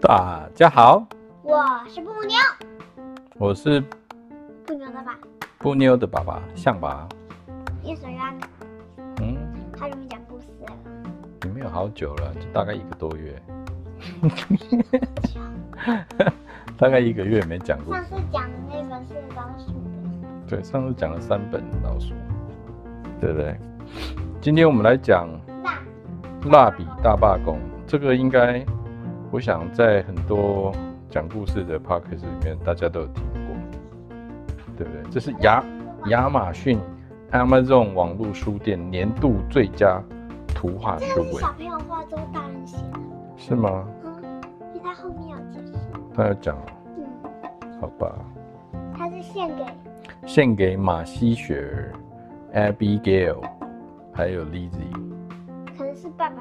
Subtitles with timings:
[0.00, 1.04] 大家好，
[1.42, 2.36] 我是布妞，
[3.36, 3.80] 我是
[4.64, 5.18] 布妞的爸，
[5.58, 7.08] 布妞的爸爸，象爸。
[7.82, 8.24] 你手要
[9.20, 9.36] 嗯，
[9.76, 10.72] 他容易讲故事了。
[11.44, 13.42] 也没有好久了，就大概一个多月，
[16.76, 18.00] 大概一个月没讲故事。
[18.00, 22.14] 上次讲的那本是老鼠的，对，上次讲了三本老鼠，
[23.20, 23.58] 对不对？
[24.40, 25.28] 今天我们来讲
[25.64, 25.80] 蜡
[26.48, 28.64] 蜡笔大罢工，这个应该。
[29.30, 30.72] 我想在很多
[31.10, 33.54] 讲故事的 podcast 里面，大家都有听过，
[34.76, 35.02] 对不对？
[35.10, 35.62] 这是亚
[36.06, 36.78] 亚马逊
[37.32, 40.02] Amazon 网络书店年度最佳
[40.54, 41.24] 图画书。
[41.38, 42.98] 小朋友画，中大人写的。
[43.36, 43.86] 是吗？
[44.04, 44.40] 嗯，
[44.74, 45.74] 因为他后面有解释。
[46.14, 46.56] 他要讲。
[46.96, 47.04] 嗯。
[47.80, 48.14] 好吧。
[48.96, 49.64] 他是献给
[50.26, 51.92] 献给马西雪儿、
[52.54, 53.42] Abigail，
[54.12, 54.90] 还有 Lizzie。
[55.76, 56.40] 可能是爸爸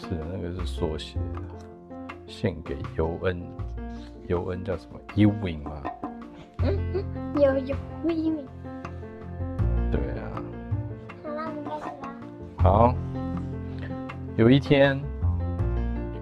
[0.00, 1.94] 是，那个是缩写的，
[2.26, 3.42] 献给尤恩，
[4.26, 5.82] 尤恩叫什么？Ewing 吗？
[6.62, 8.46] 嗯嗯，有有 Ewing。
[9.90, 10.42] 对啊。
[11.22, 12.14] 好了，我们开始吧。
[12.56, 12.94] 好。
[14.36, 14.98] 有一天，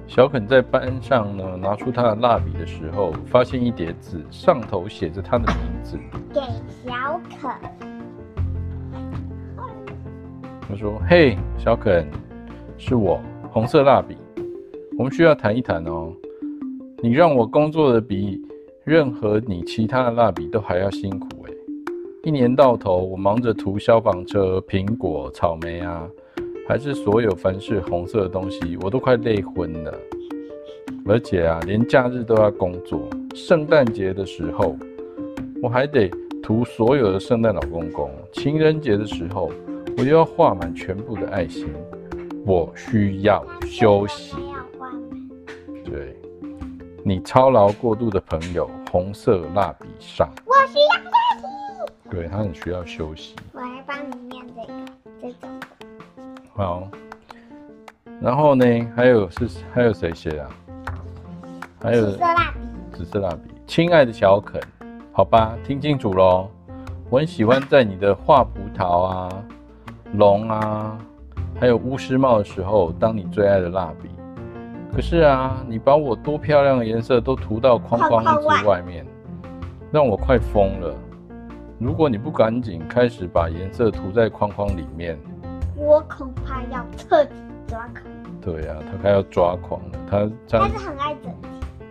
[0.08, 5.96] 小肯在班上呢，拿出他的蜡笔的时候，发现一叠字，上头写着他的名字。
[6.34, 6.40] 给
[6.84, 7.50] 小肯。
[10.68, 12.06] 他说：“嘿，小肯，
[12.76, 14.14] 是我。”红色蜡笔，
[14.98, 16.12] 我们需要谈一谈哦。
[17.02, 18.40] 你让我工作的比
[18.84, 21.54] 任何你其他的蜡笔都还要辛苦诶。
[22.24, 26.06] 一年到头，我忙着涂消防车、苹果、草莓啊，
[26.68, 29.94] 还是所有凡是红色的东西，我都快累昏了。
[31.06, 33.08] 而且啊，连假日都要工作。
[33.34, 34.76] 圣诞节的时候，
[35.62, 36.10] 我还得
[36.42, 38.10] 涂所有的圣诞老公公。
[38.32, 39.50] 情人节的时候，
[39.96, 41.66] 我又要画满全部的爱心。
[42.48, 44.34] 我需要休息。
[45.84, 46.16] 对，
[47.04, 50.26] 你操劳过度的朋友，红色蜡笔上。
[50.46, 52.10] 我需要休息。
[52.10, 53.36] 对，他很需要休息。
[53.52, 54.72] 我来帮你念这个，
[55.20, 55.60] 这种。
[56.54, 56.88] 好。
[58.18, 58.64] 然后呢？
[58.96, 60.48] 还有是还有谁写啊？
[61.82, 62.96] 还有紫色蜡笔。
[62.96, 63.40] 紫色蜡笔。
[63.66, 64.58] 亲爱的小肯，
[65.12, 66.48] 好吧，听清楚喽。
[67.10, 69.44] 我很喜欢在你的画葡萄啊，
[70.14, 70.98] 龙啊。
[71.60, 74.08] 还有巫师帽的时候，当你最爱的蜡笔。
[74.94, 79.04] 可是啊，你把我多漂亮的颜色都涂到框框子外面，
[79.90, 80.94] 让我快疯了。
[81.78, 85.18] 如果你不赶紧开始把颜色涂在框框里面，
[85.76, 87.34] 我恐怕要彻底
[87.66, 88.02] 抓狂。
[88.40, 89.98] 对呀、啊，他快要抓狂了。
[90.08, 91.48] 他他是很爱整洁。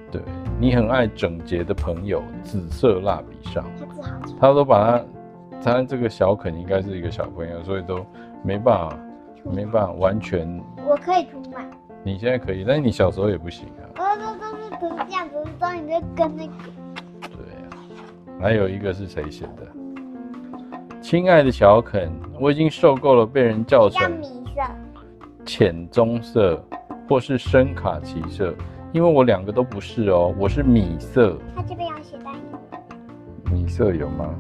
[0.10, 0.22] 对，
[0.60, 3.66] 你很爱整洁的朋友，紫色蜡笔上。
[4.40, 4.98] 他都把
[5.62, 8.06] 他，他这个小肯应该是一个小朋友，所以都
[8.44, 8.98] 没办法。
[9.54, 10.48] 没办法，完全。
[10.88, 11.70] 我可以涂满。
[12.04, 13.84] 你现在可以，但是你小时候也不行啊。
[13.98, 16.54] 我都都是涂这样子，所以你就跟那个。
[17.22, 18.40] 对啊。
[18.40, 19.68] 还有一个是谁写的？
[21.02, 24.62] 亲爱的小肯，我已经受够了被人叫成米色、
[25.46, 26.62] 浅棕色
[27.08, 28.54] 或是深卡其色，
[28.92, 31.38] 因为我两个都不是哦，我是米色。
[31.56, 32.42] 他这边要写单音。
[33.52, 34.36] 米色有吗？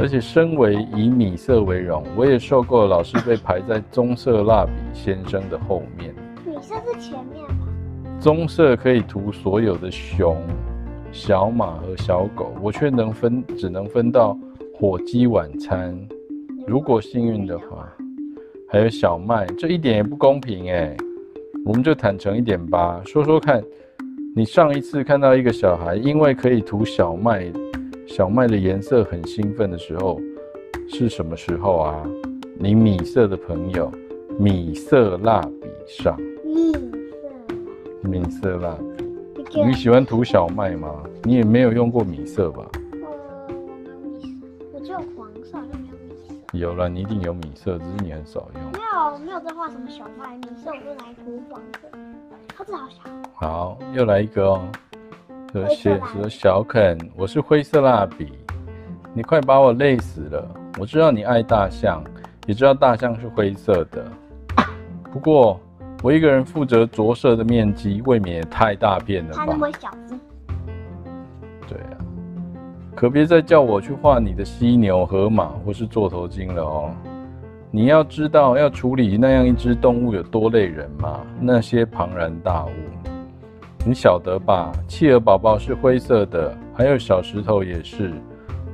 [0.00, 6.14] 而且，身为以米色为荣，我也受够了老是被排在棕色蜡笔先生的后面。
[6.46, 7.68] 米色是前面吧？
[8.18, 10.38] 棕色可以涂所有的熊、
[11.12, 14.36] 小马和小狗，我却能分，只能分到
[14.74, 15.94] 火鸡晚餐。
[16.66, 17.86] 如果幸运的话，
[18.70, 20.96] 还有小麦，这一点也不公平哎。
[21.62, 23.62] 我们就坦诚一点吧，说说看，
[24.34, 27.52] 你上一次看到一个小孩因为可以涂小麦。
[28.10, 30.20] 小麦的颜色很兴奋的时候
[30.88, 32.04] 是什么时候啊？
[32.58, 33.88] 你米色的朋友，
[34.36, 36.18] 米色蜡笔上。
[36.44, 38.08] 米色。
[38.08, 39.62] 米色蜡笔。
[39.64, 41.04] 你喜欢涂小麦吗？
[41.22, 42.68] 你也没有用过米色吧？
[42.72, 44.28] 呃，我没有米色，
[44.72, 46.58] 我只有黄色，就没有米色。
[46.58, 48.72] 有了，你一定有米色，只是你很少用。
[48.72, 51.88] 没有，没有在画什么小麦，米色我就来涂黄色。
[52.56, 52.96] 它字好小。
[53.34, 54.62] 好，又来一个哦。
[55.70, 58.32] 写着小肯，我是灰色蜡笔，
[59.12, 60.48] 你快把我累死了。
[60.78, 62.04] 我知道你爱大象，
[62.46, 64.04] 也知道大象是灰色的。
[65.12, 65.60] 不过
[66.02, 69.36] 我一个人负责着色的面积未免也太大片了吧？
[69.38, 70.16] 它那么小字。
[71.66, 71.98] 对啊，
[72.94, 76.90] 可别再叫我去画你的犀牛、河马或是座头鲸了哦。
[77.72, 81.20] 你要知道要处理那样一只动物有多累人吗？
[81.40, 82.70] 那些庞然大物。
[83.86, 84.70] 你晓得吧？
[84.86, 88.12] 企鹅宝宝是灰色的，还有小石头也是。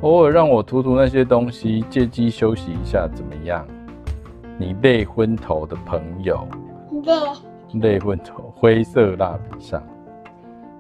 [0.01, 3.65] 偶尔让我涂涂那些东西，借机休息一下，怎么样？
[4.59, 6.47] 你累昏头的朋友，
[7.05, 9.83] 累累昏头灰色蜡笔上，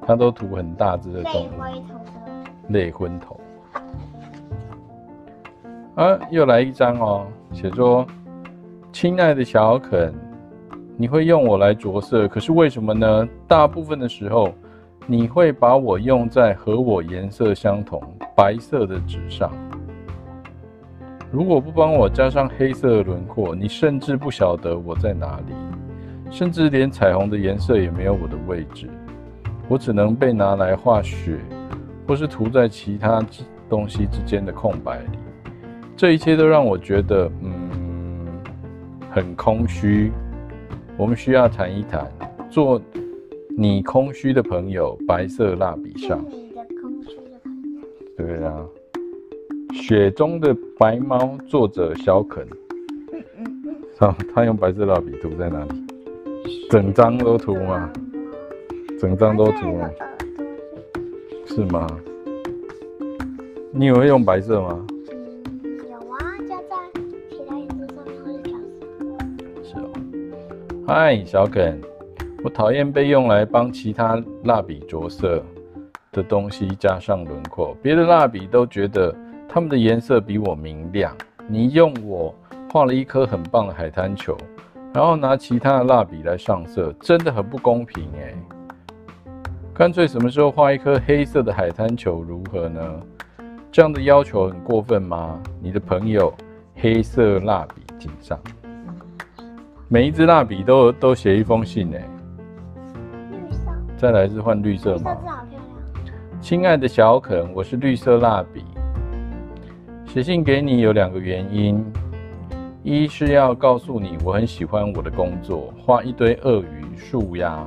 [0.04, 3.40] 他都涂很大只的动物，类灰头的类昏头。
[5.94, 8.04] 啊，又来一张哦，写说，
[8.92, 10.12] 亲爱的小肯，
[10.98, 13.28] 你会用我来着色，可是为什么呢？
[13.46, 14.54] 大部分的时候，
[15.06, 18.02] 你会把我用在和我颜色相同
[18.34, 19.52] 白色的纸上。
[21.30, 25.52] 如果不帮我加上黑色的轮廓，你甚至不晓得我在哪里，
[26.30, 28.88] 甚至连彩虹的颜色也没有我的位置。
[29.68, 31.38] 我只能被拿来画雪，
[32.08, 33.22] 或是涂在其他
[33.68, 35.18] 东西之间的空白里。
[35.94, 37.52] 这一切都让我觉得，嗯，
[39.10, 40.10] 很空虚。
[40.98, 42.10] 我们需要谈一谈，
[42.48, 42.80] 做
[43.50, 46.24] 你空虚的朋友，白色蜡笔上。
[46.30, 47.82] 你的空虚的朋友。
[48.16, 48.66] 对啊。
[49.74, 52.48] 雪中的白猫，作者小肯。
[53.98, 55.84] 好，他用白色蜡笔涂在哪里？
[56.70, 57.92] 整张都涂吗？
[58.98, 59.90] 整张都涂吗？
[61.44, 61.86] 是吗？
[63.70, 64.86] 你也会用白色吗？
[70.88, 71.80] 嗨，小肯，
[72.44, 75.42] 我讨厌被用来帮其他蜡笔着色
[76.12, 79.12] 的东西加上轮廓，别的蜡笔都觉得。
[79.48, 81.16] 它们的颜色比我明亮。
[81.48, 82.32] 你用我
[82.70, 84.36] 画了一颗很棒的海滩球，
[84.92, 89.32] 然后拿其他的蜡笔来上色，真的很不公平哎。
[89.74, 93.00] 干脆什么时候画一颗黑色的海滩球如何呢？
[93.72, 95.40] 这样的要求很过分吗？
[95.60, 96.32] 你的朋友
[96.76, 98.38] 黑色蜡笔敬上。
[99.88, 101.96] 每一支蜡笔都都写一封信呢。
[103.30, 103.70] 绿色。
[103.96, 104.98] 再来是换绿色吗？
[104.98, 105.62] 绿色字好漂亮。
[106.40, 108.64] 亲爱的小肯，我是绿色蜡笔。
[110.04, 111.84] 写信给你有两个原因，
[112.82, 117.64] 一是要告诉你我很喜欢我的工作，画一堆鳄鱼、树鸭、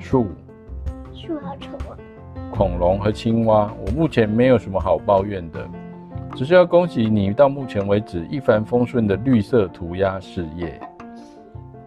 [0.00, 0.26] 树、
[1.14, 1.94] 树好丑啊，
[2.50, 3.72] 恐龙和青蛙。
[3.86, 5.64] 我目前没有什么好抱怨的，
[6.34, 10.80] 只是要恭喜你到目前为止一帆风顺的绿色涂鸦事业。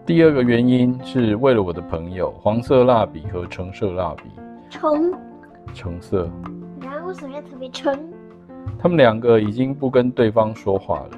[0.10, 4.24] 第二个原因是为了我的朋友黄色蜡笔和橙色蜡笔。
[4.68, 5.14] 橙。
[5.72, 6.28] 橙色。
[6.82, 7.96] 然后为什么要特别橙？
[8.80, 11.18] 他们两个已经不跟对方说话了，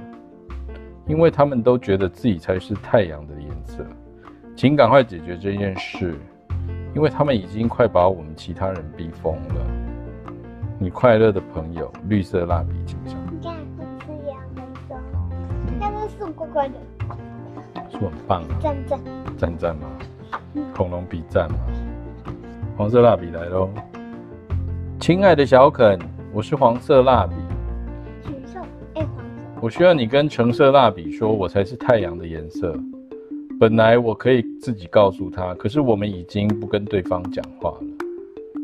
[1.07, 3.77] 因为他们都觉得自己才是太阳的颜色。
[4.57, 6.19] 请赶快解决这件事，
[6.93, 9.65] 因为他们已经快把我们其他人逼疯了。
[10.77, 13.17] 你快乐的朋友，绿色蜡笔请上。
[13.31, 15.01] 你看，不吃羊很爽，
[15.79, 16.75] 那都是送乖乖的，
[18.01, 18.57] 是很棒啊！
[18.59, 18.99] 赞赞
[19.37, 19.87] 赞赞吗？
[20.73, 21.57] 恐龙比赞吗？
[22.75, 23.69] 黄色蜡笔来喽，
[24.99, 25.99] 亲爱的小肯。
[26.33, 27.35] 我是黄色蜡笔，
[28.23, 28.59] 橘色，
[28.95, 29.59] 哎，黄色。
[29.61, 32.75] 我需要你跟橙色蜡笔说，我才是太阳的颜色。
[33.59, 37.87] 本来我可以自己告诉他，可是我们已经不跟对方讲话了。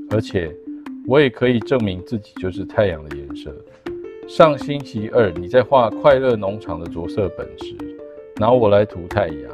[0.09, 0.51] 而且，
[1.05, 3.53] 我也可以证明自己就是太阳的颜色。
[4.27, 7.75] 上星期二你在画快乐农场的着色本时，
[8.39, 9.51] 然后我来涂太阳。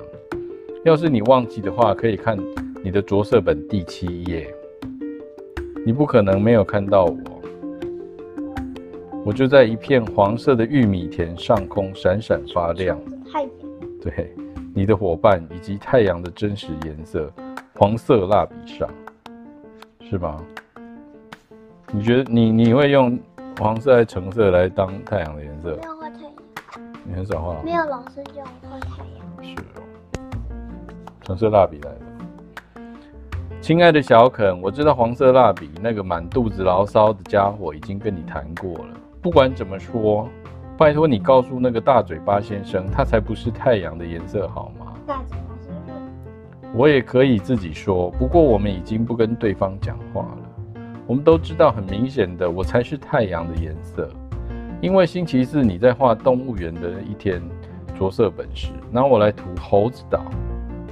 [0.83, 2.37] 要是你忘记的话，可以看
[2.83, 4.53] 你的着色本第七页。
[5.85, 7.17] 你不可能没有看到我。
[9.25, 12.99] 我就在一片黄色的玉米田上空闪闪发亮。
[13.31, 13.49] 太阳。
[14.01, 14.35] 对，
[14.75, 17.31] 你的伙伴以及太阳的真实颜色，
[17.75, 18.89] 黄色蜡笔上，
[20.01, 20.43] 是吗？
[21.93, 23.17] 你觉得你你会用
[23.59, 25.79] 黄色还是橙色来当太阳的颜色？
[27.03, 27.61] 你很少画。
[27.63, 29.57] 没有老师叫我画太阳。
[29.57, 29.83] 是哦。
[31.21, 31.97] 橙色蜡笔来了。
[33.61, 38.93] 亲爱的小肯，我知道黄色蜡笔那个满肚子牢骚的家伙已经跟你谈过了。
[39.21, 40.27] 不管怎么说，
[40.77, 44.93] 拜托你告诉那个大嘴巴先生，他才不是太阳的颜色，好吗？
[45.07, 50.81] 大嘴巴先生，我也可以自己说，不过我们已经不跟对方讲话了。
[51.07, 54.09] 我们都知道，很明显的，我才是太阳的颜色。
[54.83, 57.41] 因为星期四你在画动物园的一天
[57.97, 60.25] 着色本时，然后我来涂猴子岛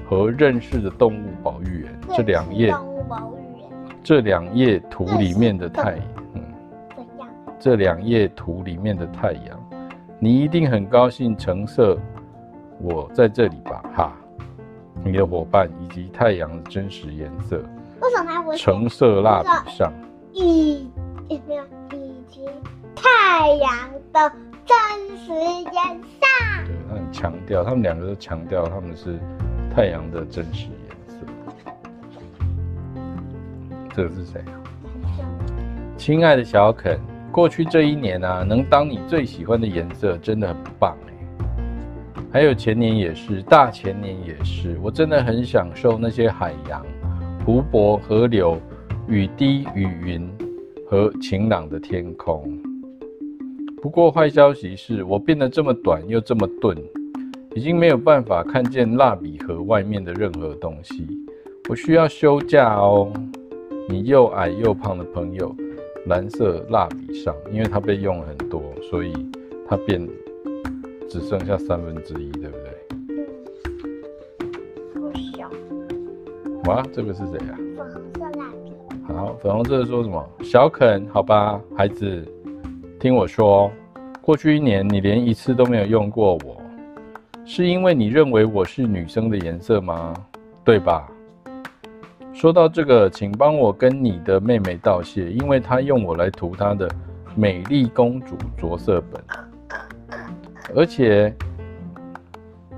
[0.07, 3.69] 和认识的动物保育园这两页，动物保育园
[4.01, 6.03] 这两页图里面的太阳。
[6.95, 7.27] 怎样
[7.59, 9.59] 这两页图里面的太阳，
[10.19, 11.35] 你一定很高兴。
[11.35, 11.97] 橙色，
[12.79, 14.13] 我在这里吧，哈。
[15.03, 17.57] 你的伙伴以及太阳的真实颜色。
[17.99, 19.91] 为什么我橙色蜡笔上？
[20.31, 20.87] 以
[21.27, 22.45] 没有以及
[23.01, 24.31] 太阳的
[24.65, 24.77] 真
[25.17, 26.21] 实颜色。
[26.65, 29.19] 对，他很强调，他们两个都强调他们是
[29.75, 31.25] 太阳的真实颜色。
[33.95, 34.53] 这个是谁啊？
[35.97, 36.99] 亲爱的小肯。
[37.31, 41.13] 过去这一年啊，能当你最喜欢的颜色真的很棒哎。
[42.31, 44.77] 还有前年也是，大前年也是。
[44.81, 46.85] 我真的很享受那些海洋、
[47.45, 48.59] 湖泊、河流、
[49.07, 50.29] 雨滴、雨云
[50.89, 52.43] 和晴朗的天空。
[53.81, 56.77] 不过坏消息是我变得这么短又这么钝，
[57.55, 61.07] 已经没有办法看见蜡笔盒外面的任何东西。
[61.67, 63.11] 我需要休假哦。
[63.89, 65.53] 你又矮又胖的朋友，
[66.05, 69.11] 蓝色蜡笔上，因为它被用了很多，所以
[69.67, 70.07] 它变
[71.09, 72.69] 只剩下三分之一，对不对？
[73.09, 74.51] 嗯，
[74.93, 75.49] 不小。
[76.71, 77.57] 哇，这个是谁啊？
[77.75, 78.71] 粉红色蜡笔。
[79.07, 80.23] 好，粉红色说什么？
[80.43, 82.23] 小肯，好吧，孩子，
[83.01, 83.71] 听我说，
[84.21, 86.61] 过去一年你连一次都没有用过我，
[87.43, 90.13] 是因为你认为我是女生的颜色吗？
[90.63, 91.09] 对吧？
[92.31, 96.87] 说到这个，请帮我跟你的妹妹道谢，因为她用我来涂她的
[97.35, 99.19] 美丽公主着色本，
[100.75, 101.33] 而且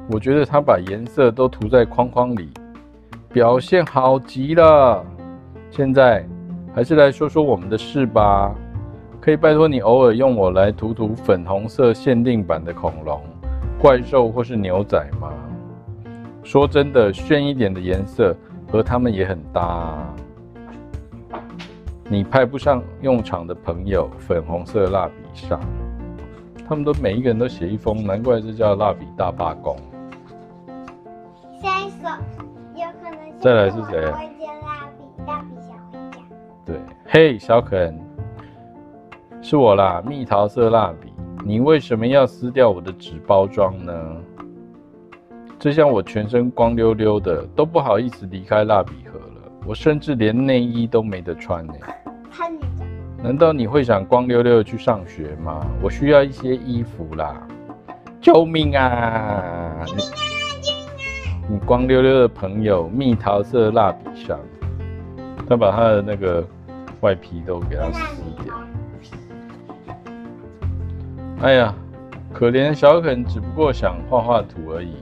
[0.10, 2.50] 我觉得她把颜色都涂在框框里，
[3.27, 5.06] 表现好极了。
[5.70, 6.25] 现在
[6.74, 8.56] 还是来说说我们的事吧，
[9.24, 13.22] 可以拜托你偶尔用我来涂涂粉红色限定版的恐龙、
[13.80, 15.32] 怪兽或是牛仔吗？
[16.44, 18.36] 说真的，炫一点的颜色。
[18.70, 20.13] 和他们也很搭啊。
[22.10, 25.60] 你派不上用场的朋友，粉红色蜡笔上，
[26.68, 29.77] 他们都每一个人都写一封，难怪这叫蜡笔大罢工。
[31.62, 32.10] 下一首
[32.75, 34.12] 有可能再来是谁啊？
[34.12, 36.18] 蜡笔，蜡笔小回家。
[36.65, 36.75] 对，
[37.06, 37.96] 嘿，小肯，
[39.45, 41.12] 是我啦，蜜桃色蜡笔，
[41.43, 43.93] 你为什么要撕掉我的纸包装呢？
[45.59, 49.51] 这下我全身光溜溜的，都不好意思离开蜡笔盒了。
[49.65, 51.73] 我甚至连内衣都没得穿呢。
[52.31, 52.85] 看你的。
[53.21, 55.59] 难道你会想光溜溜的去上学吗？
[55.81, 57.45] 我需要一些衣服啦！
[58.21, 59.83] 救命啊！
[59.85, 60.09] 救命啊！
[60.62, 61.50] 救命啊！
[61.50, 64.39] 你光溜溜的朋友，蜜桃色蜡笔上，
[65.50, 66.47] 他把他的那个
[67.01, 68.55] 外皮都给他撕掉。
[71.43, 71.75] 哎呀，
[72.31, 74.93] 可怜小肯，只不过想画画图而已。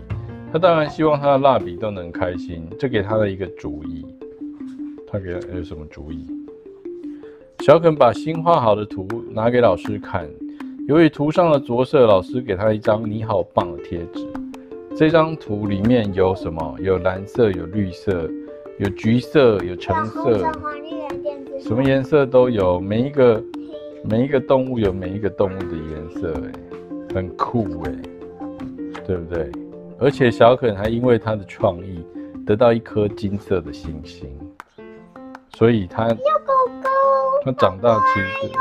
[0.51, 4.03] 他当然希望他的蜡笔都能开心，这给他的一个主意。
[5.07, 6.25] 他给他有什么主意？
[7.59, 10.27] 小肯把新画好的图拿给老师看，
[10.87, 14.25] 由于图上的着色，老师给他一张“你好棒”的贴纸。
[14.97, 16.75] 这张图里面有什么？
[16.79, 18.27] 有蓝色，有绿色，
[18.79, 20.51] 有橘色，有橙色，
[21.59, 22.79] 什么颜色都有。
[22.79, 23.39] 每一个
[24.03, 26.51] 每一个动物有每一个动物的颜色，哎，
[27.13, 27.91] 很酷哎，
[29.05, 29.51] 对不对？
[29.99, 32.03] 而且小肯还因为他的创意
[32.45, 34.27] 得到一颗金色的星星，
[35.49, 36.07] 所以他
[37.45, 38.53] 他长大其实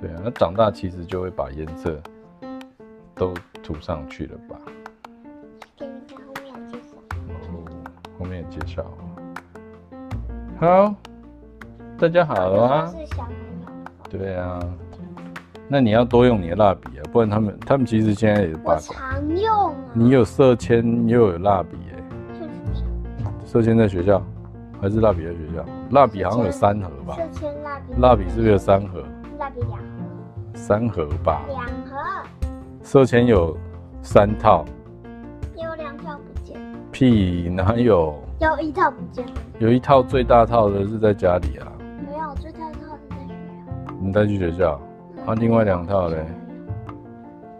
[0.00, 1.98] 对啊，他长大其实就会把颜色
[3.14, 3.32] 都
[3.62, 4.56] 涂上去了吧？
[5.78, 6.96] 给你看后面介绍。
[7.48, 7.64] 哦，
[8.18, 8.84] 后面介绍。
[10.60, 10.94] 好，
[11.98, 12.92] 大家好啊。
[14.12, 14.60] 对啊。
[15.68, 18.94] 那你要多用你的蜡笔啊，不然他们他们其实现在也罢工。
[18.94, 19.74] 常用啊。
[19.94, 22.46] 你有色铅又有蜡笔哎。
[23.46, 24.22] 色铅在学校，
[24.80, 25.64] 还是蜡笔在学校？
[25.90, 27.16] 蜡笔好像有三盒吧。
[27.16, 27.94] 色铅蜡笔。
[27.98, 29.02] 蜡笔是不是有三盒？
[29.38, 29.78] 蜡笔两盒。
[30.54, 31.42] 三盒吧。
[31.48, 31.96] 两盒。
[32.82, 33.56] 色铅有
[34.02, 34.66] 三套。
[35.56, 36.60] 有两套不见。
[36.90, 38.14] 屁，哪有？
[38.40, 39.24] 有一套不见。
[39.58, 41.72] 有一套最大套的是在家里啊。
[44.02, 44.80] 你带去学校。
[45.24, 46.26] 啊，另外两套嘞？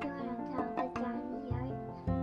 [0.01, 1.73] 另外两套在家里，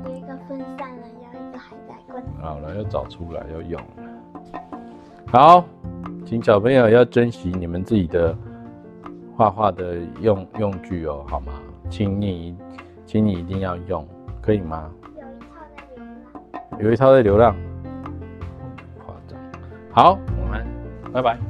[0.04, 2.22] 有有一个分散了，有一个还在滚。
[2.42, 3.82] 好了，要找出来要用。
[5.28, 5.64] 好，
[6.26, 8.36] 请小朋友要珍惜你们自己的
[9.38, 11.54] 画画的用用具哦，好吗？
[11.90, 12.58] 请你，
[13.06, 14.06] 请你一定要用，
[14.42, 14.92] 可以吗？
[16.80, 17.56] 有一套在流浪。
[17.56, 17.96] 有一套在流
[18.98, 19.00] 浪。
[19.06, 19.40] 夸张。
[19.92, 20.68] 好，我们
[21.14, 21.49] 拜拜。